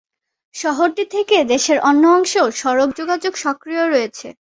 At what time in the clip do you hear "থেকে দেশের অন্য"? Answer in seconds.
1.11-2.03